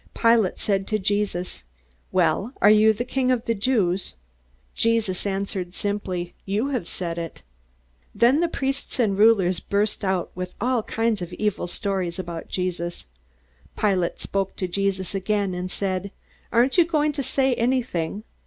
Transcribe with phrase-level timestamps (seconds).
[0.19, 1.61] Pilate said to Jesus,
[2.11, 4.15] "Well, are you the King of the Jews?"
[4.73, 7.43] Jesus answered simply, "You have said it."
[8.15, 13.05] Then the priests and rulers burst out with all kinds of evil stories about Jesus.
[13.77, 16.09] Pilate spoke to Jesus again, and said:
[16.51, 18.23] "Aren't you going to say anything?